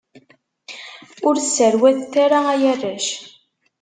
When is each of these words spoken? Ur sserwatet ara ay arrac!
Ur 1.27 1.35
sserwatet 1.39 2.13
ara 2.25 2.39
ay 2.53 2.63
arrac! 2.71 3.07